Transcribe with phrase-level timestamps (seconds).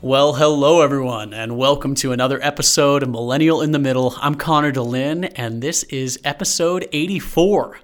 [0.00, 4.14] Well, hello everyone, and welcome to another episode of Millennial in the Middle.
[4.20, 7.80] I'm Connor DeLynn, and this is episode 84.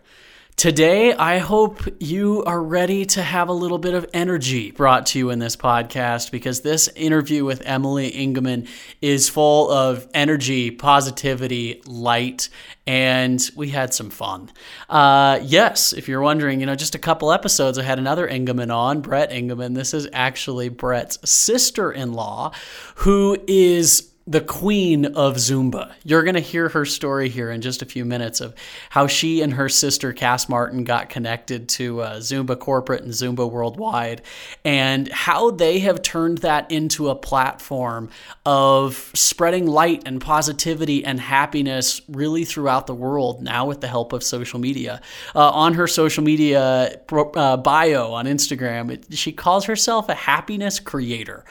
[0.56, 5.18] Today, I hope you are ready to have a little bit of energy brought to
[5.18, 8.68] you in this podcast because this interview with Emily Engemann
[9.02, 12.48] is full of energy, positivity, light,
[12.86, 14.50] and we had some fun.
[14.88, 18.72] Uh, yes, if you're wondering, you know, just a couple episodes, I had another Engemann
[18.72, 19.74] on, Brett Engemann.
[19.74, 22.52] This is actually Brett's sister in law,
[22.94, 25.92] who is the queen of Zumba.
[26.02, 28.54] You're going to hear her story here in just a few minutes of
[28.88, 33.50] how she and her sister Cass Martin got connected to uh, Zumba Corporate and Zumba
[33.50, 34.22] Worldwide,
[34.64, 38.08] and how they have turned that into a platform
[38.46, 44.14] of spreading light and positivity and happiness really throughout the world now with the help
[44.14, 45.02] of social media.
[45.34, 50.80] Uh, on her social media uh, bio on Instagram, it, she calls herself a happiness
[50.80, 51.44] creator.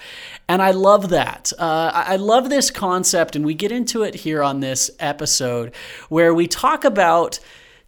[0.49, 1.53] And I love that.
[1.57, 5.73] Uh, I love this concept, and we get into it here on this episode
[6.09, 7.39] where we talk about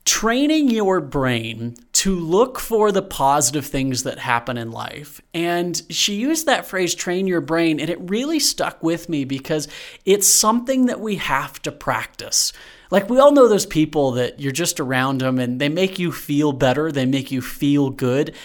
[0.05, 5.19] training your brain to look for the positive things that happen in life.
[5.33, 9.67] And she used that phrase, train your brain, and it really stuck with me because
[10.05, 12.53] it's something that we have to practice.
[12.91, 16.11] Like, we all know those people that you're just around them and they make you
[16.11, 18.35] feel better, they make you feel good.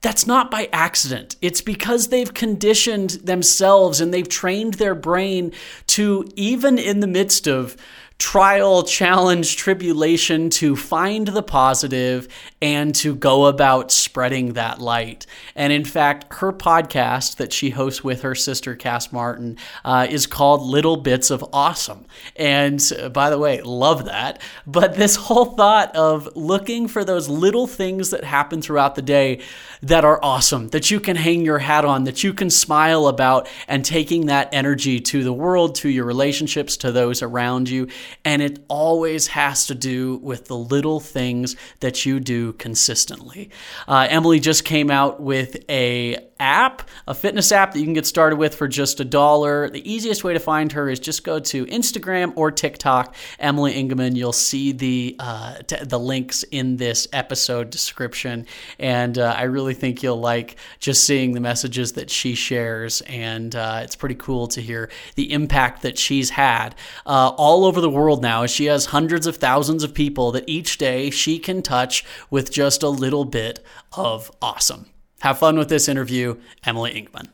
[0.00, 1.36] That's not by accident.
[1.42, 5.52] It's because they've conditioned themselves and they've trained their brain
[5.88, 7.76] to, even in the midst of
[8.18, 12.26] trial, challenge, tribulation to find the positive
[12.60, 15.24] and to go about spreading that light.
[15.54, 20.26] And in fact, her podcast that she hosts with her sister, Cass Martin, uh, is
[20.26, 22.06] called Little Bits of Awesome.
[22.34, 24.42] And uh, by the way, love that.
[24.66, 29.42] But this whole thought of looking for those little things that happen throughout the day
[29.82, 33.48] that are awesome, that you can hang your hat on, that you can smile about,
[33.68, 37.86] and taking that energy to the world, to your relationships, to those around you
[38.24, 43.50] and it always has to do with the little things that you do consistently.
[43.86, 48.06] Uh, Emily just came out with a app, a fitness app that you can get
[48.06, 49.68] started with for just a dollar.
[49.70, 54.16] The easiest way to find her is just go to Instagram or TikTok, Emily Engemann.
[54.16, 58.46] You'll see the uh, t- the links in this episode description,
[58.78, 63.54] and uh, I really think you'll like just seeing the messages that she shares, and
[63.54, 66.74] uh, it's pretty cool to hear the impact that she's had
[67.06, 68.46] uh, all over the world now.
[68.46, 72.82] She has hundreds of thousands of people that each day she can touch with just
[72.82, 74.86] a little bit of awesome.
[75.20, 77.28] Have fun with this interview, Emily Engemann.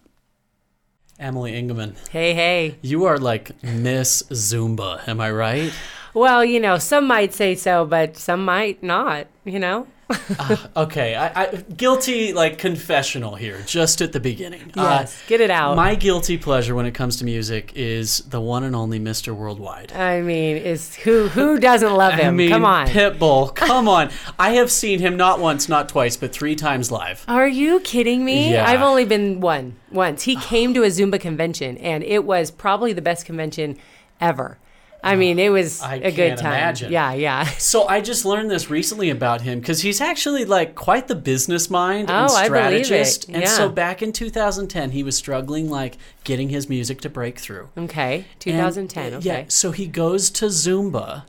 [1.18, 1.94] Emily Engemann.
[2.08, 2.76] Hey, hey.
[2.82, 5.72] You are like Miss Zumba, am I right?
[6.14, 9.86] Well, you know, some might say so, but some might not, you know?
[10.10, 14.72] Uh, okay, I, I, guilty like confessional here, just at the beginning.
[14.76, 15.76] Yes, uh, get it out.
[15.76, 19.34] My guilty pleasure when it comes to music is the one and only Mr.
[19.34, 19.92] Worldwide.
[19.92, 22.28] I mean, is who who doesn't love him?
[22.28, 23.54] I mean, come on, Pitbull.
[23.64, 24.10] Come on.
[24.38, 27.24] I have seen him not once, not twice, but three times live.
[27.26, 28.52] Are you kidding me?
[28.52, 28.68] Yeah.
[28.68, 30.22] I've only been one once.
[30.22, 33.76] He came to a Zumba convention, and it was probably the best convention
[34.20, 34.58] ever.
[35.04, 36.54] I mean, it was I a good time.
[36.54, 36.92] Imagine.
[36.92, 37.44] Yeah, yeah.
[37.58, 41.68] So I just learned this recently about him because he's actually like quite the business
[41.68, 43.24] mind oh, and strategist.
[43.24, 43.48] I believe it.
[43.48, 47.68] And so back in 2010, he was struggling like getting his music to break through.
[47.76, 49.04] Okay, 2010.
[49.04, 49.26] And, okay.
[49.26, 49.44] Yeah.
[49.48, 51.24] So he goes to Zumba,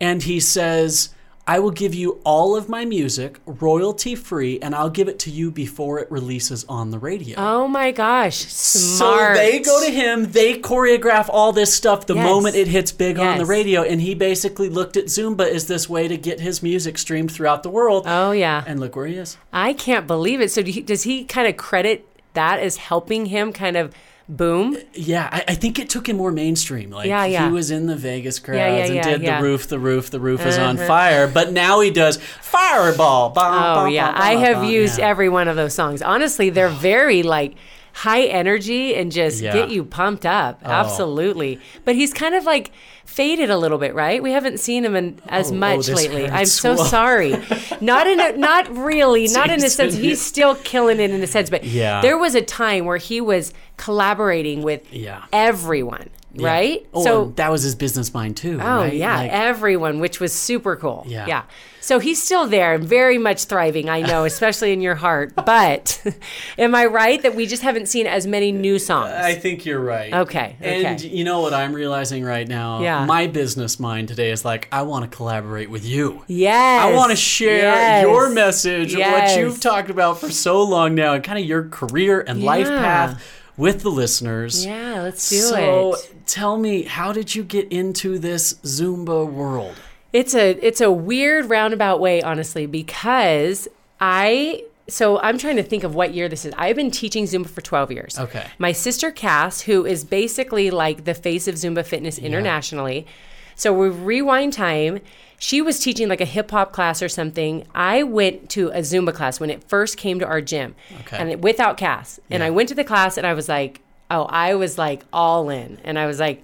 [0.00, 1.10] and he says.
[1.46, 5.30] I will give you all of my music royalty free and I'll give it to
[5.30, 7.34] you before it releases on the radio.
[7.38, 8.36] Oh my gosh.
[8.36, 9.36] Smart.
[9.36, 12.24] So they go to him, they choreograph all this stuff the Yes.
[12.24, 15.88] moment it hits big on the radio and he basically looked at Zumba as this
[15.88, 18.04] way to get his music streamed throughout the world.
[18.06, 18.62] Oh yeah.
[18.66, 19.36] and look where he is.
[19.52, 20.50] I can't believe it.
[20.52, 23.92] So do he, does he kind of credit that as helping him kind of
[24.36, 24.76] boom?
[24.94, 26.90] Yeah, I, I think it took him more mainstream.
[26.90, 27.46] Like Yeah, yeah.
[27.46, 29.28] he was in the Vegas crowds Yeah, yeah, and did.
[29.28, 29.38] Uh-huh.
[29.40, 31.28] the roof, the roof, the roof is on fire.
[31.28, 33.30] But now he does fireball.
[33.30, 36.00] Bum, Oh bum, yeah, bum, I have used every one of those songs.
[36.02, 37.54] Honestly, they're very like
[37.92, 39.52] high energy and just Yeah.
[39.52, 40.60] get you pumped up.
[40.64, 40.70] Oh.
[40.70, 41.60] Absolutely.
[41.84, 42.70] But he's kind of like
[43.04, 44.22] faded a little bit, right?
[44.22, 46.28] We haven't seen him in, as Oh, oh, much this lately.
[46.28, 46.84] I'm so Whoa.
[46.84, 47.36] sorry.
[47.80, 49.94] Not in a, not really, not in a sense.
[49.96, 52.00] He's still killing it in a sense, but Yeah.
[52.02, 55.22] there was a time where he was collaborating with Yeah.
[55.32, 56.46] everyone, Yeah.
[56.46, 56.86] right?
[56.94, 58.58] Oh, so and that was his business mind too.
[58.60, 58.94] Oh right?
[58.94, 61.04] yeah, Like, everyone, which was super cool.
[61.06, 61.26] Yeah.
[61.26, 61.42] yeah.
[61.82, 63.88] So he's still there, and very much thriving.
[63.88, 65.34] I know, especially in your heart.
[65.34, 66.00] But
[66.58, 69.10] am I right that we just haven't seen as many new songs?
[69.12, 70.12] I think you're right.
[70.12, 71.08] Okay, And okay.
[71.08, 72.82] you know what I'm realizing right now?
[72.82, 73.06] Yeah.
[73.06, 76.22] My business mind today is like, I want to collaborate with you.
[76.28, 76.84] yes.
[76.84, 78.02] I want to share yes.
[78.02, 81.64] your message of what you've talked about for so long now and kind of your
[81.64, 84.64] career and life path with the listeners.
[84.64, 85.96] Yeah, let's do so it.
[85.98, 89.76] So tell me, how did you get into this Zumba world?
[90.12, 93.68] It's a it's a weird roundabout way, honestly, because
[94.00, 96.52] I so I'm trying to think of what year this is.
[96.56, 98.18] I've been teaching Zumba for 12 years.
[98.18, 98.44] Okay.
[98.58, 103.06] My sister Cass, who is basically like the face of Zumba fitness internationally.
[103.54, 105.00] So we rewind time.
[105.42, 107.66] She was teaching like a hip hop class or something.
[107.74, 111.16] I went to a Zumba class when it first came to our gym, Okay.
[111.16, 112.20] and it, without Cass.
[112.30, 112.48] And Yeah.
[112.48, 115.78] I went to the class, and I was like, "Oh, I was like all in,"
[115.82, 116.42] and I was like,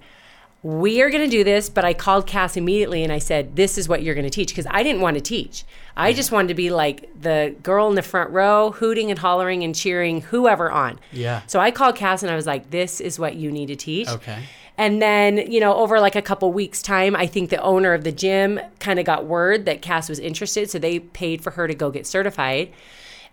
[0.63, 3.77] we are going to do this, but I called Cass immediately and I said, this
[3.77, 5.63] is what you're going to teach because I didn't want to teach.
[5.95, 9.63] I just wanted to be like the girl in the front row, hooting and hollering
[9.63, 10.99] and cheering whoever on.
[11.13, 11.41] Yeah.
[11.45, 14.09] So I called Cass and I was like, this is what you need to teach.
[14.09, 14.39] Okay.
[14.77, 18.03] And then, you know, over like a couple weeks' time, I think the owner of
[18.03, 20.69] the gym kind of got word that Cass was interested.
[20.69, 22.71] So they paid for her to go get certified.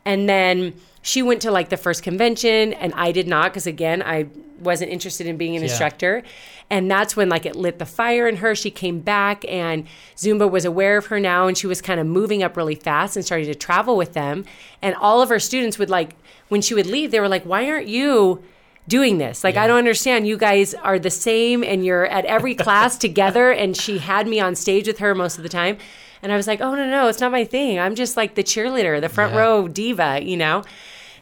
[0.07, 4.03] And then she went to like the first convention, and I did not because, again,
[4.03, 4.27] I
[4.59, 5.69] wasn't interested in being an Yeah.
[5.69, 6.23] instructor.
[6.71, 8.55] And that's when like it lit the fire in her.
[8.55, 9.87] She came back, and
[10.17, 13.17] Zumba was aware of her now, and she was kind of moving up really fast
[13.17, 14.47] and starting to travel with them.
[14.81, 16.17] And all of her students would like,
[16.49, 18.43] when she would leave, they were like, Why aren't you?
[18.89, 19.43] Doing this.
[19.45, 20.27] Like, I don't understand.
[20.27, 23.51] You guys are the same and you're at every class together.
[23.51, 25.79] And she had me on stage with her most of the time.
[26.23, 27.79] And I was like, oh, no, no, it's not my thing.
[27.79, 29.41] I'm just like the cheerleader, the front Yeah.
[29.41, 30.65] row diva, you know?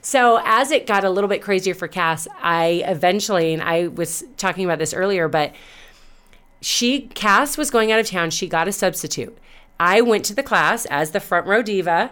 [0.00, 4.24] So as it got a little bit crazier for Cass, I eventually, and I was
[4.36, 5.52] talking about this earlier, but
[6.60, 8.30] she, Cass was going out of town.
[8.30, 9.36] She got a substitute.
[9.80, 12.10] I went to the class as the front row diva,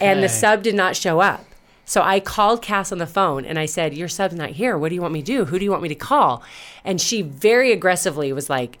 [0.00, 1.44] and the sub did not show up.
[1.90, 4.78] So I called Cass on the phone and I said, Your sub's not here.
[4.78, 5.44] What do you want me to do?
[5.46, 6.40] Who do you want me to call?
[6.84, 8.78] And she very aggressively was like,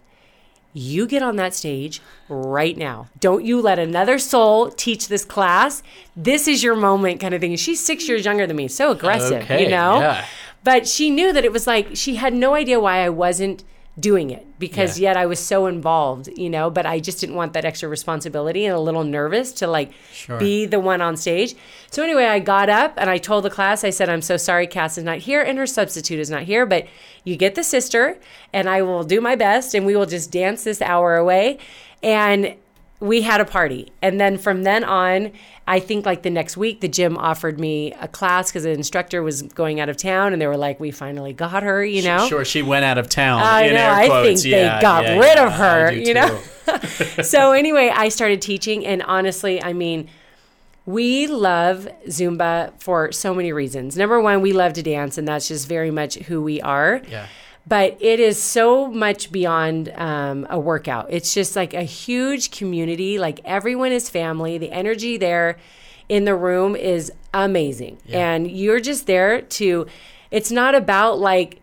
[0.74, 3.08] You get on that stage right now.
[3.18, 5.82] Don't you let another soul teach this class.
[6.14, 7.50] This is your moment, kind of thing.
[7.50, 8.68] And she's six years younger than me.
[8.68, 9.98] So aggressive, Okay, you know?
[9.98, 10.24] yeah.
[10.62, 13.64] But she knew that it was like, she had no idea why I wasn't
[13.98, 15.10] doing it because Yeah.
[15.10, 18.64] yet I was so involved, you know, but I just didn't want that extra responsibility
[18.64, 20.38] and a little nervous to like Sure.
[20.38, 21.54] be the one on stage.
[21.90, 24.66] So anyway, I got up and I told the class, I said, I'm so sorry
[24.66, 26.86] Cass is not here and her substitute is not here, but
[27.24, 28.16] you get the sister
[28.52, 31.58] and I will do my best and we will just dance this hour away.
[32.02, 32.54] And
[33.00, 33.90] we had a party.
[34.02, 35.32] And then from then on,
[35.66, 39.22] I think like the next week, the gym offered me a class because the instructor
[39.22, 42.26] was going out of town and they were like, we finally got her, you know?
[42.26, 43.40] Sure, she went out of town.
[43.42, 46.40] I know, I think they got yeah, rid yeah, of her, you know?
[47.22, 50.08] so anyway, I started teaching, and honestly, I mean,
[50.84, 53.96] we love Zumba for so many reasons.
[53.96, 57.00] Number one, we love to dance, and that's just very much who we are.
[57.08, 57.26] Yeah.
[57.70, 61.06] But it is so much beyond um, a workout.
[61.08, 63.18] It's just like a huge community.
[63.18, 64.58] Like everyone is family.
[64.58, 65.56] The energy there
[66.08, 67.98] in the room is amazing.
[68.18, 69.86] And you're just there to,
[70.32, 71.60] it's not about like,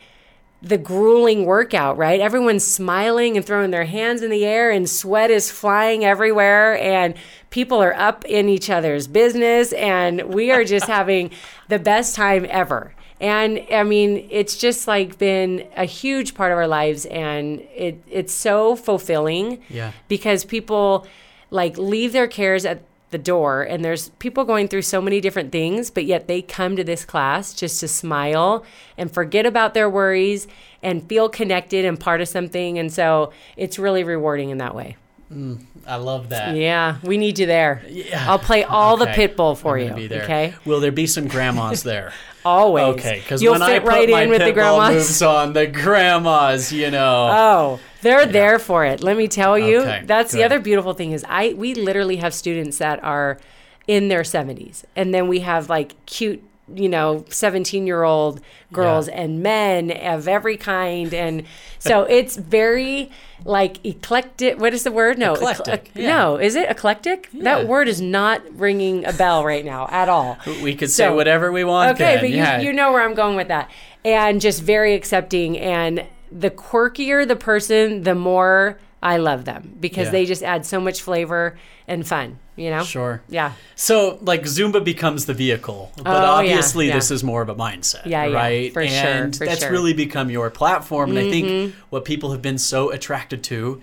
[0.62, 2.19] the grueling workout, right?
[2.19, 7.13] Everyone's smiling and throwing their hands in the air, and sweat is flying everywhere, and
[7.51, 11.30] people are up in each other's business, and we are just having
[11.68, 12.94] the best time ever.
[13.19, 18.02] And I mean, it's just like been a huge part of our lives, and it
[18.10, 19.92] it's so fulfilling Yeah.
[20.08, 21.08] because people
[21.50, 25.50] like leave their cares at the door and there's people going through so many different
[25.50, 28.65] things but yet they come to this class just to smile
[28.98, 30.46] and forget about their worries
[30.84, 34.98] and feel connected and part of something and so it's really rewarding in that way
[35.31, 36.55] Mm, I love that.
[36.55, 38.25] yeah we need you there Yeah.
[38.29, 39.27] i'll play all the Okay.
[39.27, 42.13] pitbull for you okay Will there be some grandmas there?
[42.46, 45.22] always Okay, because you'll when fit I put right my in with the grandmas moves
[45.22, 47.27] on, the grandmas, you know.
[47.29, 49.01] Oh, they're there for it.
[49.03, 49.79] Let me tell you.
[49.81, 53.38] Okay, that's the other beautiful thing is I we literally have students that are
[53.86, 54.84] in their 70s.
[54.96, 56.41] And then we have like cute,
[56.74, 58.41] you know, 17-year-old
[58.74, 59.21] girls Yeah.
[59.21, 61.43] and men of every kind and
[61.79, 63.09] so it's very
[63.45, 64.59] like eclectic.
[64.59, 65.17] What is the word?
[65.17, 65.36] No.
[65.36, 66.07] Eclectic, ecle- yeah.
[66.09, 67.29] No, is it eclectic?
[67.31, 67.43] Yeah.
[67.43, 70.38] That word is not ringing a bell right now at all.
[70.63, 71.91] we could say whatever we want.
[71.91, 73.69] Okay, then, but you, you know where I'm going with that.
[74.03, 75.57] And just very accepting.
[75.57, 80.81] And the quirkier the person, the more I love them because they just add so
[80.81, 81.57] much flavor
[81.88, 82.84] and fun, you know?
[82.84, 83.22] Sure.
[83.30, 83.54] Yeah.
[83.76, 86.96] So, like, Zumba becomes the vehicle, but Oh, obviously, yeah.
[86.96, 88.74] this is more of a mindset, Yeah, yeah, right?
[88.74, 89.68] for sure, and for that's sure.
[89.68, 89.74] Mm-hmm.
[89.74, 91.12] really become your platform.
[91.12, 93.82] And I think what people have been so attracted to,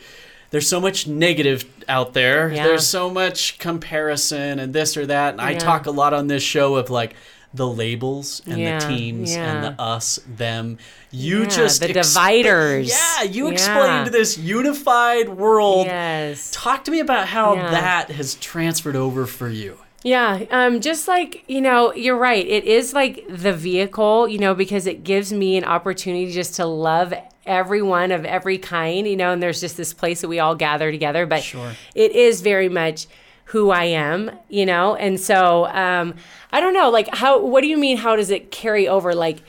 [0.50, 2.52] there's so much negative out there.
[2.52, 2.64] Yeah.
[2.64, 5.32] There's so much comparison and this or that.
[5.34, 7.14] And I talk a lot on this show of like
[7.54, 9.52] the labels and Yeah, the teams yeah.
[9.52, 10.78] and the us, them.
[11.10, 12.90] You Yeah, just the dividers.
[12.90, 15.86] Yeah, you explained this unified world.
[15.86, 16.50] Yes.
[16.52, 19.78] Talk to me about how that has transferred over for you.
[20.02, 22.46] Yeah, um, just like you know, you're right.
[22.46, 26.66] It is like the vehicle, you know, because it gives me an opportunity just to
[26.66, 27.14] love
[27.46, 29.32] everyone of every kind, you know.
[29.32, 31.72] And there's just this place that we all gather together, but Sure.
[31.94, 33.06] it is very much
[33.46, 34.94] who I am, you know.
[34.96, 36.14] And so, um,
[36.52, 37.44] I don't know, like how.
[37.44, 37.96] What do you mean?
[37.96, 39.14] How does it carry over?
[39.14, 39.42] Like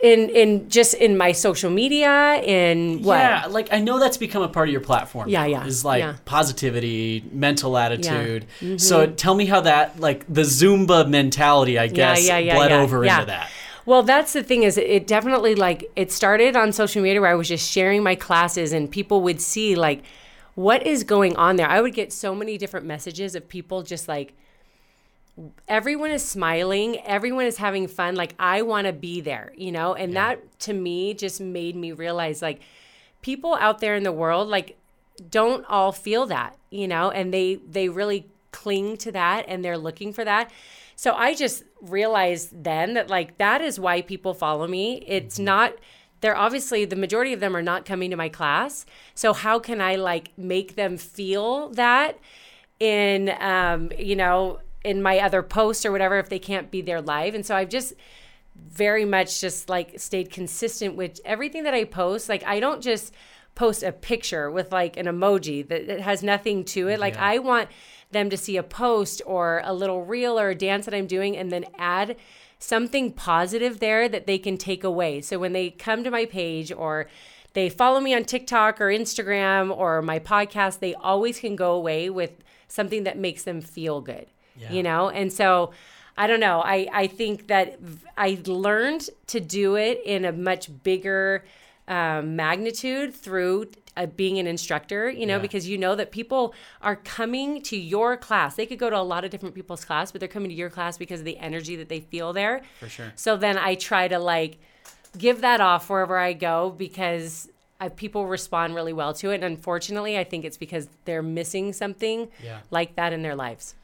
[0.00, 3.18] in in just in my social media in what?
[3.18, 5.28] Yeah, like I know that's become a part of your platform.
[5.28, 6.16] Yeah, yeah, Is like yeah.
[6.24, 8.46] positivity, mental attitude.
[8.60, 8.76] Mm-hmm.
[8.76, 12.80] So tell me how that, like the Zumba mentality, I guess, yeah, yeah, bled yeah,
[12.80, 13.14] over yeah.
[13.16, 13.50] into that.
[13.86, 17.34] Well, that's the thing is it definitely like it started on social media where I
[17.34, 20.04] was just sharing my classes and people would see like
[20.58, 21.68] what is going on there.
[21.68, 24.34] I would get so many different messages of people just like
[25.68, 29.94] everyone is smiling, everyone is having fun, like I want to be there, you know?
[29.94, 32.58] And that to me just made me realize like
[33.22, 34.76] people out there in the world like
[35.30, 39.78] don't all feel that, you know, and they they really cling to that and they're
[39.78, 40.50] looking for that.
[40.96, 45.04] So I just realized then that like that is why people follow me.
[45.06, 45.44] It's mm-hmm.
[45.44, 45.74] not
[46.20, 48.84] they're obviously the majority of them are not coming to my class.
[49.14, 52.18] So how can I like make them feel that
[52.80, 57.00] in um, you know, in my other posts or whatever if they can't be there
[57.00, 57.34] live.
[57.34, 57.94] And so I've just
[58.56, 62.28] very much just like stayed consistent with everything that I post.
[62.28, 63.12] Like I don't just
[63.54, 67.00] post a picture with like an emoji that, that has nothing to it.
[67.00, 67.24] Like Yeah.
[67.24, 67.68] I want
[68.10, 71.36] them to see a post or a little reel or a dance that I'm doing
[71.36, 72.16] and then add
[72.58, 75.20] something positive there that they can take away.
[75.20, 77.08] So when they come to my page or
[77.52, 82.10] they follow me on TikTok or Instagram or my podcast, they always can go away
[82.10, 82.32] with
[82.66, 84.26] something that makes them feel good.
[84.56, 84.72] Yeah.
[84.72, 85.08] You know?
[85.08, 85.72] And so
[86.16, 86.60] I don't know.
[86.60, 87.78] I, I think that
[88.16, 91.44] I learned to do it in a much bigger
[91.88, 95.42] um, magnitude through uh, being an instructor, you know, Yeah.
[95.42, 98.54] because you know that people are coming to your class.
[98.54, 100.70] They could go to a lot of different people's class, but they're coming to your
[100.70, 102.62] class because of the energy that they feel there.
[102.78, 103.12] For sure.
[103.16, 104.58] So then I try to like
[105.16, 107.48] give that off wherever I go because
[107.80, 109.36] I, people respond really well to it.
[109.36, 112.60] And unfortunately, I think it's because they're missing something Yeah.
[112.70, 113.74] like that in their lives.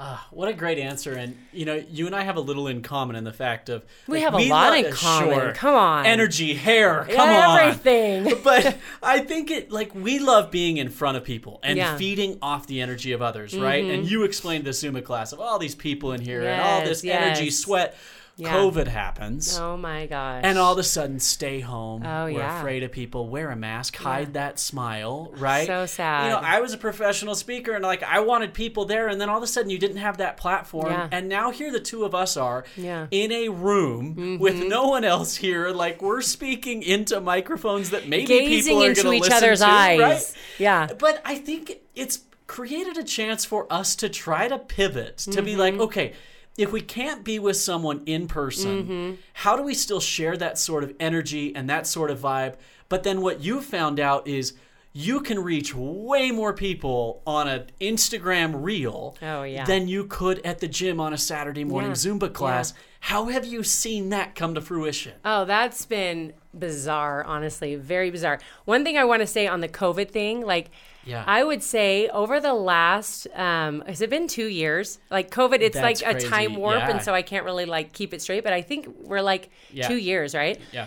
[0.00, 1.14] Ah, what a great answer.
[1.14, 3.84] And, you know, you and I have a little in common in the fact of.
[4.06, 5.54] We like, have a lot lo- in common.
[5.54, 6.06] Come on.
[6.06, 7.58] Energy, hair, come on.
[7.58, 8.32] Everything.
[8.44, 11.88] but I think it like we love being in front of people and Yeah.
[11.88, 11.98] Mm-hmm.
[11.98, 13.84] feeding off the energy of others, right?
[13.84, 17.02] And you explained the Zumba class of all these people in here and all this
[17.02, 17.96] Yes, energy, sweat.
[18.40, 18.54] Yeah.
[18.54, 19.58] COVID happens.
[19.58, 20.42] Oh my gosh.
[20.44, 22.04] And all of a sudden, stay home.
[22.06, 22.60] Oh, We're yeah.
[22.60, 23.28] afraid of people.
[23.28, 23.96] Wear a mask.
[23.96, 25.32] Hide that smile.
[25.36, 25.66] Right.
[25.66, 26.24] So sad.
[26.26, 29.28] You know, I was a professional speaker, and like I wanted people there, and then
[29.28, 30.92] all of a sudden, you didn't have that platform.
[30.92, 31.08] Yeah.
[31.10, 33.06] And now here the two of us are Yeah.
[33.06, 33.08] Mm-hmm.
[33.10, 35.70] in a room with no one else here.
[35.70, 39.44] Like we're speaking into microphones that maybe Gazing people are into going to each listen
[39.44, 39.98] other's to, eyes.
[39.98, 40.34] Right?
[40.58, 40.86] Yeah.
[40.96, 45.50] But I think it's created a chance for us to try to pivot to be
[45.50, 45.60] Mm-hmm.
[45.60, 46.12] like, okay,
[46.58, 49.14] if we can't be with someone in person, Mm-hmm.
[49.32, 52.56] how do we still share that sort of energy and that sort of vibe?
[52.88, 54.54] But then what you found out is
[55.00, 59.64] you can reach way more people on an Instagram reel Oh, yeah.
[59.64, 61.94] than you could at the gym on a Saturday morning Yeah.
[61.96, 62.74] Zumba class.
[63.00, 65.12] How have you seen that come to fruition?
[65.24, 68.40] Oh, that's been bizarre, honestly, very bizarre.
[68.64, 70.70] One thing I want to say on the COVID thing, like,
[71.04, 71.22] Yeah.
[71.26, 74.98] I would say over the last, um, has it been two years?
[75.10, 76.26] Like COVID, it's That's like crazy.
[76.26, 76.90] a time warp, Yeah.
[76.90, 78.42] and so I can't really like keep it straight.
[78.42, 79.86] But I think we're like Yeah.
[79.86, 80.58] two years, right?
[80.72, 80.86] Yeah.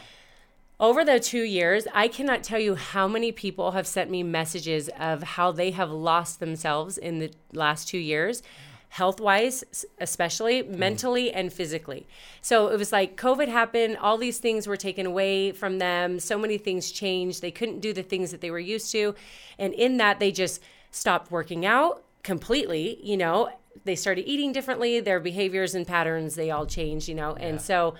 [0.81, 4.89] Over the two years, I cannot tell you how many people have sent me messages
[4.99, 8.41] of how they have lost themselves in the last two years,
[8.89, 10.75] health wise, especially mm.
[10.75, 12.07] mentally and physically.
[12.41, 16.35] So it was like COVID happened, all these things were taken away from them, so
[16.35, 17.43] many things changed.
[17.43, 19.13] They couldn't do the things that they were used to.
[19.59, 23.51] And in that, they just stopped working out completely, you know.
[23.85, 27.35] They started eating differently, their behaviors and patterns, they all changed, you know.
[27.35, 27.93] And so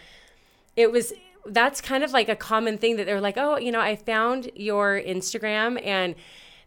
[0.75, 1.13] it was
[1.45, 4.51] that's kind of like a common thing that they're like, oh, you know, I found
[4.55, 6.15] your Instagram and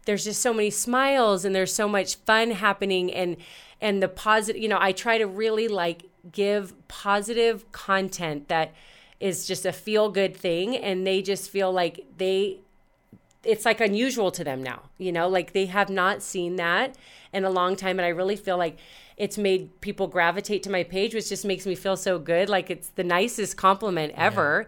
[0.05, 3.37] there's just so many smiles and there's so much fun happening and
[3.81, 8.73] and the positive, you know, I try to really like give positive content that
[9.19, 12.59] is just a feel good thing and they just feel like they
[13.43, 16.95] it's like unusual to them now, you know, like they have not seen that
[17.35, 17.99] in a long time.
[17.99, 18.77] And I really feel like
[19.17, 22.49] it's made people gravitate to my page, which just makes me feel so good.
[22.49, 24.67] Like it's the nicest compliment ever.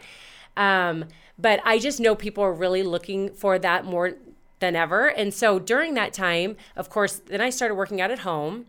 [0.56, 1.06] Um,
[1.40, 4.14] but I just know people are really looking for that more
[4.60, 5.08] than ever.
[5.08, 8.66] And so during that time, of course, then I started working out at home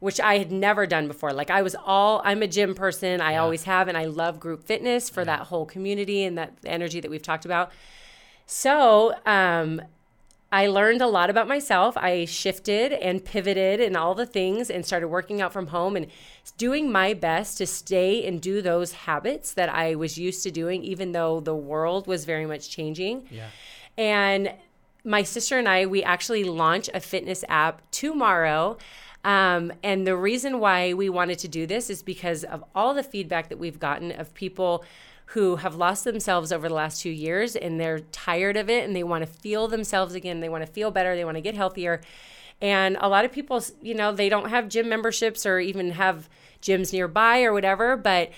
[0.00, 1.32] which I had never done before.
[1.32, 3.20] Like I was all I'm a gym person.
[3.20, 7.00] I always have and I love group fitness for that whole community and that energy
[7.00, 7.72] that we've talked about.
[8.46, 9.82] So, um
[10.52, 11.96] I learned a lot about myself.
[11.96, 16.06] I shifted and pivoted and all the things and started working out from home and
[16.56, 20.84] doing my best to stay and do those habits that I was used to doing,
[20.84, 23.26] even though the world was very much changing.
[23.30, 23.48] Yeah.
[23.98, 24.54] And
[25.04, 28.78] my sister and I, we actually launch a fitness app tomorrow.
[29.24, 33.02] Um, and the reason why we wanted to do this is because of all the
[33.02, 34.84] feedback that we've gotten of people
[35.30, 38.94] who have lost themselves over the last two years and they're tired of it and
[38.94, 40.40] they want to feel themselves again.
[40.40, 41.16] They want to feel better.
[41.16, 42.00] They want to get healthier.
[42.62, 46.28] And a lot of people, you know, they don't have gym memberships or even have
[46.62, 48.30] gyms nearby or whatever, but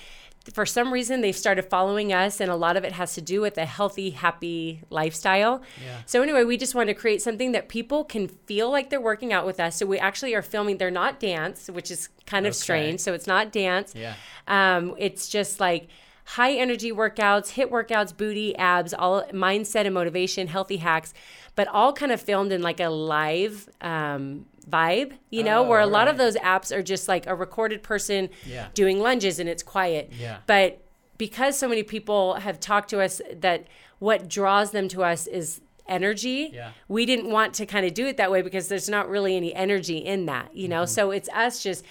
[0.54, 3.42] for some reason they've started following us and a lot of it has to do
[3.42, 5.98] with a healthy happy lifestyle Yeah.
[6.06, 9.30] so anyway we just want to create something that people can feel like they're working
[9.30, 12.52] out with us so we actually are filming they're not dance which is kind of
[12.52, 12.58] Okay.
[12.60, 14.14] strange so it's not dance Yeah.
[14.46, 15.88] um, it's just like
[16.32, 21.14] high energy workouts, hit workouts, booty, abs, all mindset and motivation, healthy hacks,
[21.54, 25.80] but all kind of filmed in like a live um, vibe, you know, Oh, where
[25.80, 28.68] a lot of those apps are just like a recorded person Yeah.
[28.74, 30.12] doing lunges and it's quiet.
[30.18, 30.38] Yeah.
[30.46, 30.82] But
[31.16, 33.64] because so many people have talked to us that
[33.98, 36.72] what draws them to us is energy Yeah.
[36.88, 39.54] we didn't want to kind of do it that way because there's not really any
[39.54, 41.82] energy in that you know so it's us just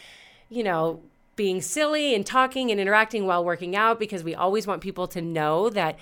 [0.49, 1.01] you know
[1.37, 5.21] being silly and talking and interacting while working out because we always want people to
[5.21, 5.97] know that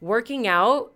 [0.00, 0.92] working out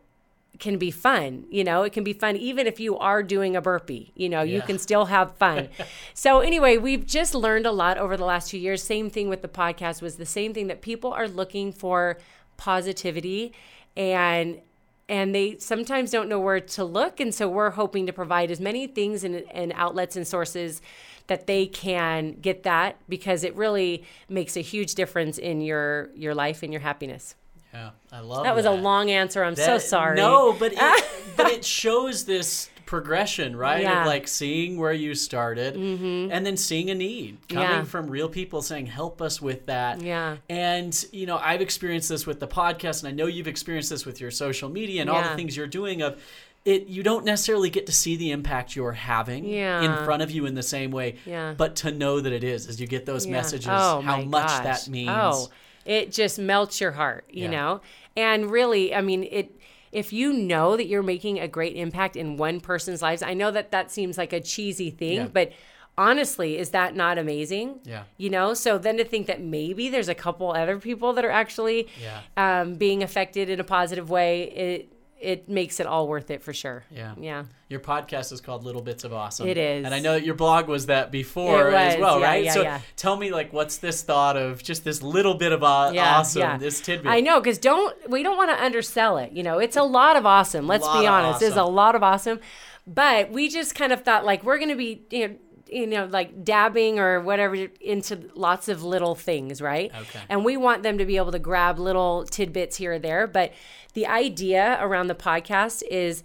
[0.59, 1.83] can be fun you know?
[1.83, 4.42] It can be fun even if you are doing a burpee you know?
[4.42, 5.68] You can still have fun.
[6.14, 8.83] So anyway we've just learned a lot over the last two years.
[8.83, 12.18] Same thing with the podcast was the same thing that people are looking for
[12.56, 13.52] positivity
[13.97, 14.61] and
[15.09, 17.21] and they sometimes don't know where to look.
[17.21, 20.83] And so we're hoping to provide as many things and, and outlets and sources
[21.28, 26.35] that they can get that because it really makes a huge difference in your your
[26.35, 27.35] life and your happiness
[27.73, 27.90] Yeah.
[28.12, 31.04] I love that was a long answer i'm so sorry No, but it,
[31.37, 33.83] but it shows this progression, right?
[33.83, 33.90] Yeah.
[33.90, 34.00] Mm-hmm.
[34.02, 37.83] Of like seeing where you started and then seeing a need coming Yeah.
[37.83, 40.00] from real people saying, help us with that.
[40.02, 40.37] Yeah.
[40.49, 44.07] And, you know, I've experienced this with the podcast and I know you've experienced this
[44.07, 46.22] with your social media and all the things you're doing of
[46.66, 49.81] it you don't necessarily get to see the impact you're having Yeah.
[49.83, 51.55] in front of you in the same way Yeah.
[51.57, 53.33] but to know that it is as you get those Yeah.
[53.33, 54.64] messages Oh, how much gosh.
[54.64, 55.48] that means Oh,
[55.85, 57.50] it just melts your heart, you Yeah.
[57.50, 57.81] know?
[58.16, 59.52] And really, I mean, it
[59.92, 63.50] if you know that you're making a great impact in one person's lives, I know
[63.52, 65.52] that that seems like a cheesy thing, but
[65.96, 67.81] honestly, is that not amazing?
[67.85, 68.02] Yeah.
[68.18, 71.31] You know, so then to think that maybe there's a couple other people that are
[71.31, 72.20] actually Yeah.
[72.37, 76.52] um, being affected in a positive way, it it makes it all worth it for
[76.52, 76.85] sure.
[76.90, 77.14] Yeah.
[77.18, 77.44] Yeah.
[77.68, 79.48] Your podcast is called Little Bits of Awesome.
[79.48, 79.85] It is.
[79.85, 82.44] And I know that your blog was that before It as well, yeah, right?
[82.44, 82.81] yeah, so yeah.
[82.96, 86.59] tell me like what's this thought of just this little bit of Yeah, awesome, yeah.
[86.59, 87.11] this tidbit.
[87.11, 89.33] I know because don't we don't want to undersell it.
[89.33, 90.66] You know, it's a lot of awesome.
[90.66, 92.40] Let's be honest, it's a lot of awesome.
[92.87, 95.35] But we just kind of thought like we're going to be you know,
[95.68, 99.92] you know like dabbing or whatever into lots of little things, right?
[99.94, 100.20] Okay.
[100.29, 103.26] And we want them to be able to grab little tidbits here or there.
[103.26, 103.52] But
[103.94, 106.22] the idea around the podcast is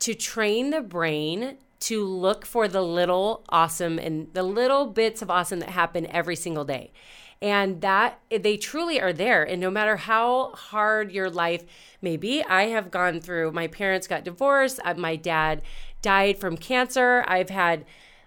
[0.00, 5.30] to train the brain to look for the little awesome and the little bits of
[5.30, 6.92] awesome that happen every single day.
[7.40, 9.42] And that they truly are there.
[9.42, 11.64] And no matter how hard your life
[12.00, 15.62] may be, I have gone through, my parents got divorced, uh, my dad
[16.02, 17.24] died from cancer.
[17.26, 17.84] I've had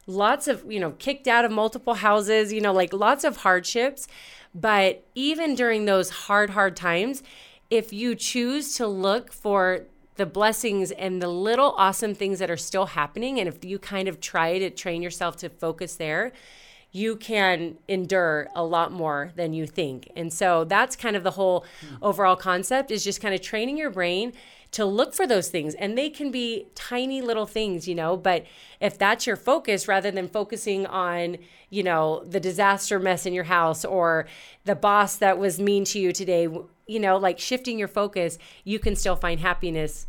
[0.08, 4.08] lots of, you know, kicked out of multiple houses, you know, like lots of hardships.
[4.54, 7.24] But even during those hard, hard times,
[7.70, 12.58] if you choose to look for the blessings and the little awesome things that are
[12.58, 16.32] still happening, and if you kind of try to train yourself to focus there,
[16.92, 20.10] you can endure a lot more than you think.
[20.16, 21.66] And so that's kind of the whole
[22.02, 24.32] overall concept is just kind of training your brain
[24.76, 25.74] to look for those things.
[25.76, 28.46] And they can be tiny little things, you know, but
[28.82, 31.38] if that's your focus rather than focusing on,
[31.70, 34.28] you know, the disaster mess in your house or
[34.66, 36.50] the boss that was mean to you today,
[36.88, 40.08] you know, like shifting your focus, you can still find happiness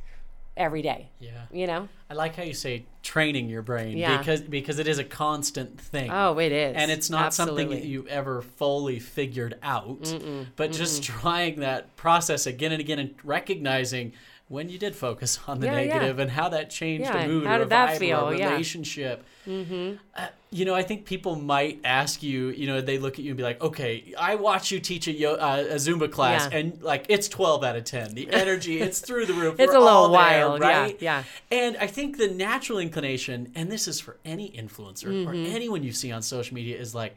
[0.57, 1.43] every day, yeah.
[1.53, 1.89] you know?
[2.11, 4.19] I like how you say training your brain Yeah.
[4.19, 6.11] because because it is a constant thing.
[6.11, 6.75] Oh, it is.
[6.77, 10.13] and it's not something that you ever fully figured out,
[10.57, 14.13] but just trying that process again and again and recognizing
[14.49, 15.87] when you did focus on the Yeah, yeah.
[15.95, 18.21] negative and how that changed Yeah, a mood how or did that vibe feel?
[18.29, 18.51] or Yeah.
[18.51, 19.25] relationship.
[19.49, 22.49] Uh, you know, I think people might ask you.
[22.49, 25.13] You know, they look at you and be like, "Okay, I watch you teach a,
[25.13, 26.59] yo- uh, a Zumba class, Yeah.
[26.59, 28.15] and like it's twelve out of ten.
[28.15, 29.57] The energy, it's through the roof.
[29.61, 30.13] It's We're a little there,
[30.49, 30.97] wild, yeah, right?
[31.01, 31.25] yeah.
[31.51, 35.55] And I think the natural inclination, and this is for any influencer or Mm-hmm.
[35.55, 37.15] anyone you see on social media, is like,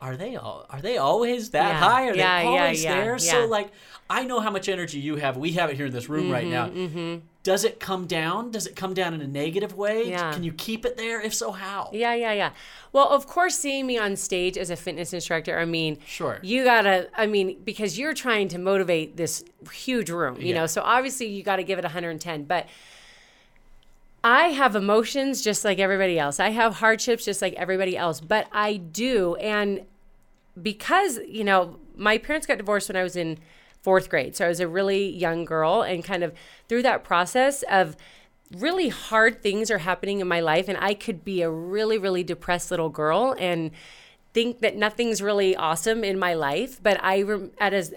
[0.00, 1.78] are they all are they always that Yeah.
[1.78, 2.08] high?
[2.08, 3.18] Are Yeah, they always yeah, there?
[3.18, 3.70] So like
[4.08, 5.36] I know how much energy you have.
[5.36, 6.68] We have it here in this room right now.
[6.68, 8.50] Mm-hmm, does it come down?
[8.50, 10.10] Does it come down in a negative way?
[10.10, 11.20] Can you keep it there?
[11.20, 11.90] If so, how?
[11.92, 12.50] Yeah, yeah, yeah.
[12.92, 16.40] Well, of course, seeing me on stage as a fitness instructor, I mean, Sure.
[16.42, 20.82] you gotta, I mean, because you're trying to motivate this huge room, you know, so
[20.82, 22.44] obviously you gotta give it 110.
[22.44, 22.66] But
[24.22, 26.40] I have emotions just like everybody else.
[26.40, 29.36] I have hardships just like everybody else, but I do.
[29.36, 29.86] And
[30.60, 33.38] because, you know, my parents got divorced when I was in
[33.82, 34.36] fourth grade.
[34.36, 36.34] So I was a really young girl and kind of
[36.68, 37.96] through that process of
[38.56, 42.22] really hard things are happening in my life and I could be a really, really
[42.22, 43.70] depressed little girl and
[44.34, 46.82] think that nothing's really awesome in my life.
[46.82, 47.24] But I,
[47.58, 47.94] at as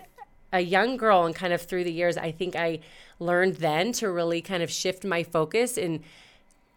[0.53, 2.79] a young girl and kind of through the years, I think I
[3.19, 6.01] learned then to really kind of shift my focus and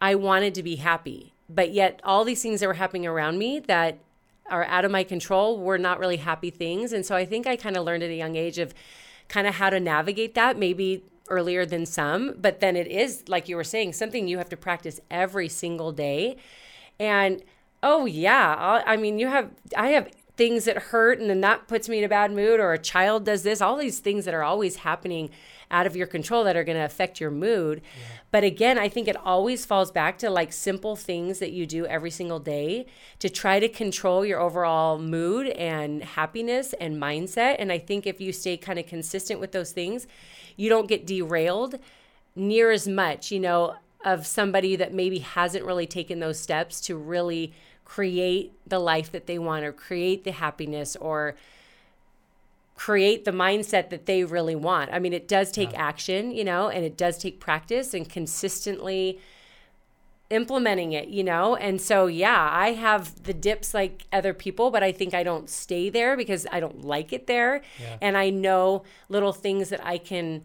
[0.01, 1.33] I wanted to be happy.
[1.49, 3.99] But yet, all these things that were happening around me that
[4.49, 6.93] are out of my control were not really happy things.
[6.93, 8.73] And so I think I kind of learned at a young age of
[9.27, 12.35] kind of how to navigate that, maybe earlier than some.
[12.39, 15.91] But then it is, like you were saying, something you have to practice every single
[15.91, 16.37] day.
[16.99, 17.43] And
[17.83, 21.89] oh, yeah, I mean, you have, I have things that hurt and then that puts
[21.89, 24.43] me in a bad mood, or a child does this, all these things that are
[24.43, 25.29] always happening
[25.69, 27.81] out of your control that are going to affect your mood.
[28.31, 31.85] But again, I think it always falls back to like simple things that you do
[31.87, 32.85] every single day
[33.19, 37.57] to try to control your overall mood and happiness and mindset.
[37.59, 40.07] And I think if you stay kind of consistent with those things,
[40.55, 41.75] you don't get derailed
[42.35, 46.95] near as much, you know, of somebody that maybe hasn't really taken those steps to
[46.95, 47.51] really
[47.87, 51.35] create the life that they want or create the happiness or
[52.75, 54.91] create the mindset that they really want.
[54.91, 59.19] I mean, it does take action, you know, and it does take practice and consistently
[60.29, 61.55] implementing it, you know?
[61.55, 65.49] And so, yeah, I have the dips like other people, but I think I don't
[65.49, 67.61] stay there because I don't like it there.
[67.79, 67.97] Yeah.
[68.01, 70.43] And I know little things that I can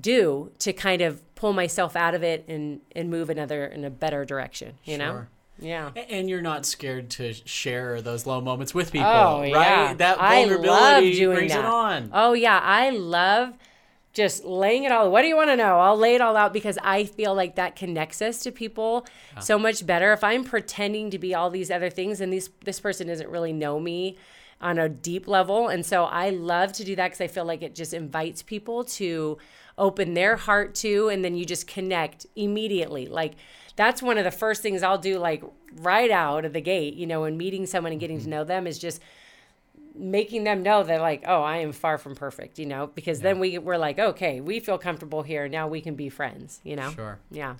[0.00, 3.90] do to kind of pull myself out of it and and move another in a
[3.90, 5.26] better direction, you know?
[5.60, 5.90] Yeah.
[6.08, 9.50] And you're not scared to share those low moments with people, Oh, right?
[9.50, 9.94] yeah.
[9.94, 11.60] That I love vulnerability doing brings that.
[11.60, 12.10] it on.
[12.12, 13.54] Oh yeah, I love
[14.12, 15.10] just laying it all.
[15.10, 15.78] What do you want to know?
[15.78, 19.06] I'll lay it all out because I feel like that connects us to people
[19.40, 20.12] so much better.
[20.12, 23.52] If I'm pretending to be all these other things and these this person doesn't really
[23.52, 24.16] know me
[24.60, 27.62] on a deep level, and so I love to do that because I feel like
[27.62, 29.38] it just invites people to
[29.78, 33.06] open their heart to, and then you just connect immediately.
[33.06, 33.34] Like
[33.80, 35.42] that's one of the first things I'll do, like
[35.80, 38.66] right out of the gate, you know, when meeting someone and getting to know them
[38.66, 39.00] is just
[39.94, 43.38] making them know that like oh i am far from perfect you know because then
[43.40, 46.90] we we're like okay we feel comfortable here now we can be friends you know
[46.92, 47.18] Sure.
[47.30, 47.56] yeah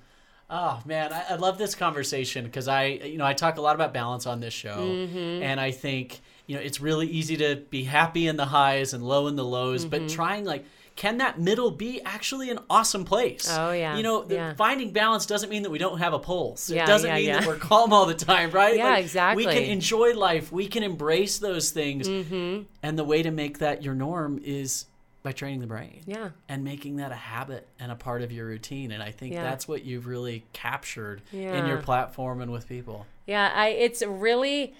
[0.53, 3.73] Oh man, I, I love this conversation because I, you know, I talk a lot
[3.73, 5.43] about balance on this show, Mm-hmm.
[5.43, 9.01] and I think you know it's really easy to be happy in the highs and
[9.01, 10.07] low in the lows, but Mm-hmm.
[10.15, 10.65] trying like.
[10.95, 13.47] Can that middle be actually an awesome place?
[13.49, 13.95] Oh, yeah.
[13.97, 14.53] You know, the- Yeah.
[14.53, 16.69] finding balance doesn't mean that we don't have a pulse.
[16.69, 17.39] Yeah, it doesn't yeah, mean yeah.
[17.39, 18.75] that we're calm all the time, right?
[18.75, 19.45] Yeah, exactly.
[19.45, 20.51] We can enjoy life.
[20.51, 22.07] We can embrace those things.
[22.07, 22.63] Mm-hmm.
[22.83, 24.85] And the way to make that your norm is
[25.23, 28.47] by training the brain yeah and making that a habit and a part of your
[28.47, 28.91] routine.
[28.91, 29.43] And I think Yeah.
[29.43, 33.05] that's what you've really captured in your platform and with people.
[33.27, 34.73] yeah i it's really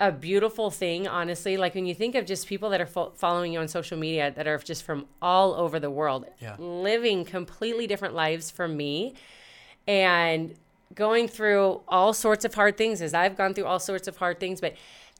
[0.00, 3.52] a beautiful thing honestly like when you think of just people that are fo- following
[3.52, 6.56] you on social media that are just from all over the world Yeah.
[6.58, 9.14] living completely different lives from me
[9.86, 10.54] and
[10.94, 14.38] going through all sorts of hard things as I've gone through all sorts of hard
[14.40, 14.74] things, but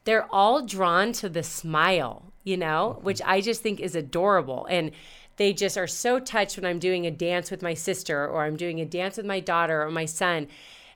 [0.04, 3.04] they're all drawn to the smile, you know, mm-hmm.
[3.04, 4.66] which I just think is adorable.
[4.68, 4.90] And
[5.37, 8.56] they just are so touched when I'm doing a dance with my sister or I'm
[8.56, 10.48] doing a dance with my daughter or my son.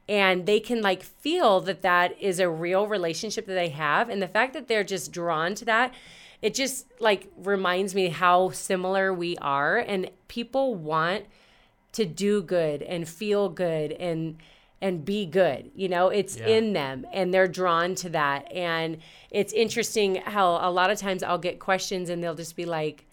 [0.08, 4.08] And they can like feel that that is a real relationship that they have.
[4.08, 5.92] And the fact that they're just drawn to that,
[6.42, 9.78] it just like reminds me how similar we are.
[9.78, 11.24] And people want
[11.92, 14.36] to do good and feel good and
[14.82, 16.48] and be good you know it's Yeah.
[16.48, 18.98] in them and they're drawn to that and
[19.30, 23.06] it's interesting how a lot of times i'll get questions and they'll just be like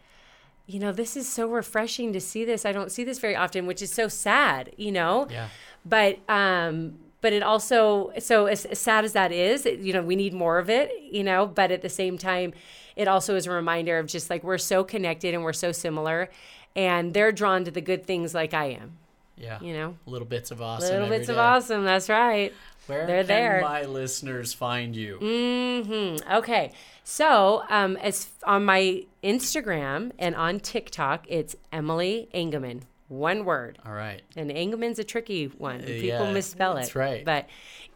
[0.68, 3.66] you know this is so refreshing to see this i don't see this very often
[3.66, 5.48] which is so sad you know Yeah.
[5.86, 10.02] But um but it also so as, as sad as that is it- you know
[10.02, 12.54] we need more of it you know but at the same time
[12.96, 16.30] it also is a reminder of just like we're so connected and we're so similar
[16.76, 18.98] and they're drawn to the good things like i am
[19.38, 19.58] Yeah.
[19.62, 20.90] you know Little bits of awesome.
[20.92, 22.52] little bits of awesome that's right
[22.88, 23.62] Where They're can there.
[23.62, 25.18] my listeners find you?
[25.22, 26.30] Mm-hmm.
[26.40, 26.74] Okay.
[27.06, 32.82] So, um, as on my Instagram and on TikTok, it's Emily Engemann.
[33.08, 33.80] One word.
[33.86, 34.22] All right.
[34.36, 35.80] And Engemann's a tricky one.
[35.82, 36.82] People yeah, misspell it.
[36.82, 37.24] that's right.
[37.26, 37.48] But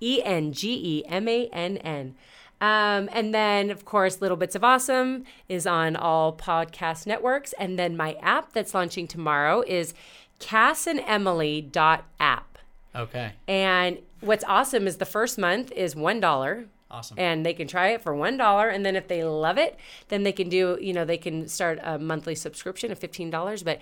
[0.02, 2.16] E N G E M A N N.
[2.60, 7.54] Um, and then, of course, Little Bits of Awesome is on all podcast networks.
[7.54, 9.94] And then my app that's launching tomorrow is
[10.40, 12.58] cassandemily.app.
[12.96, 13.34] Okay.
[13.48, 17.20] And what's awesome is the first month is $1 Awesome.
[17.20, 20.24] and they can try it for one dollar and then if they love it then
[20.24, 23.80] they can do you know they can start a monthly subscription of $15 but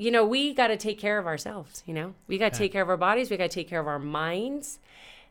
[0.00, 2.14] you know we got to take care of ourselves you know?
[2.26, 3.98] We got to take care of our bodies we got to take care of our
[3.98, 4.78] minds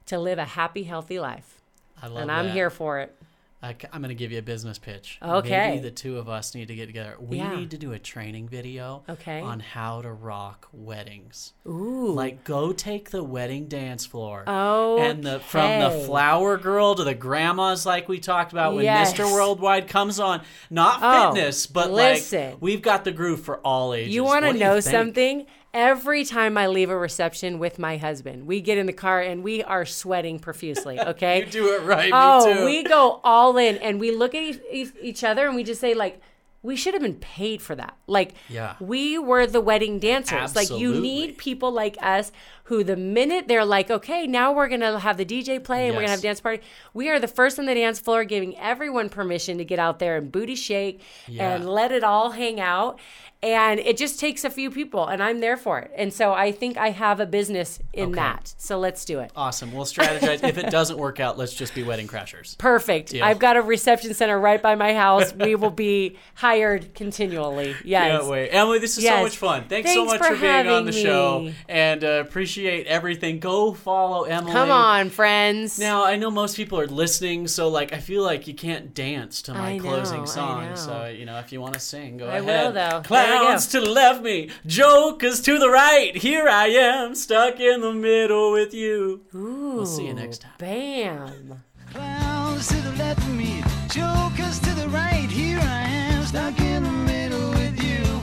[0.05, 1.61] to live a happy healthy life.
[2.01, 3.15] I love and i'm here for it
[3.61, 5.17] I, am going to give you a business pitch.
[5.21, 5.69] Okay.
[5.71, 7.17] Maybe the two of us need to get together.
[7.19, 7.55] We Yeah.
[7.57, 9.41] need to do a training video Okay.
[9.41, 11.51] on how to rock weddings.
[11.67, 14.45] ooh Like, go take the wedding dance floor.
[14.47, 18.85] oh And the from the flower girl to the grandmas, like we talked about when
[18.85, 19.13] Yes.
[19.13, 19.29] Mr.
[19.29, 20.41] Worldwide comes on.
[20.69, 22.51] Not Oh, fitness, but listen.
[22.51, 24.15] like we've got the groove for all ages.
[24.15, 25.47] You want to know think?
[25.73, 29.43] Every time I leave a reception with my husband, we get in the car and
[29.43, 30.99] we are sweating profusely.
[31.09, 31.39] Okay.
[31.41, 32.11] You do it right.
[32.13, 32.65] oh, me too.
[32.65, 36.21] we go all in and we look at each, other and we just say like,
[36.61, 37.95] we should have been paid for that.
[38.05, 38.75] Like, Yeah.
[38.79, 40.55] we were the wedding dancers.
[40.55, 42.31] Like, you need people like us
[42.69, 45.95] who, the minute they're like, okay, now we're going to have the DJ play and
[45.95, 46.61] we're going to have a dance party,
[46.93, 50.17] we are the first on the dance floor giving everyone permission to get out there
[50.17, 51.55] and booty shake Yeah.
[51.55, 52.99] and let it all hang out.
[53.41, 55.91] And it just takes a few people, and I'm there for it.
[55.95, 58.15] And so I think I have a business in Okay.
[58.15, 58.53] that.
[58.57, 59.31] So let's do it.
[59.33, 59.71] Awesome.
[59.71, 60.43] We'll strategize.
[60.43, 62.57] if it doesn't work out, let's just be wedding crashers.
[62.57, 63.11] Perfect.
[63.11, 63.23] Deal.
[63.23, 65.33] I've got a reception center right by my house.
[65.33, 67.77] we will be hired continually.
[67.85, 68.19] Yes.
[68.19, 68.49] Can't wait.
[68.49, 69.63] Emily, this is so much fun.
[69.69, 71.55] Thanks, so much for for, being on the show me.
[71.69, 73.39] and uh, appreciate everything.
[73.39, 74.51] Go follow Emily.
[74.51, 75.77] Come on, friends.
[75.79, 79.41] Now, I know most people are listening, so like I feel like you can't dance
[79.43, 80.65] to my I know, closing I song.
[80.69, 80.75] know.
[80.75, 82.73] So, you know, if you want to sing, go I will, ahead.
[82.75, 82.89] though.
[82.89, 86.15] There we Clowns to the left me, jokers to the right.
[86.15, 89.21] Here I am, stuck in the middle with you.
[89.35, 90.51] Ooh, We'll see you next time.
[90.57, 91.63] Bam.
[91.91, 95.27] Clowns to the left of me, jokers to the right.
[95.29, 98.21] Here I am, stuck in the middle with you.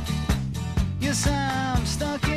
[1.00, 2.35] Yes, I'm stuck in